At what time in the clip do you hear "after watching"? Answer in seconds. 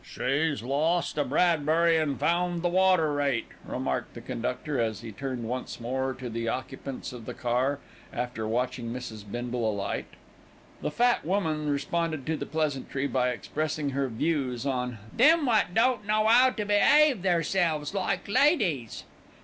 8.11-8.91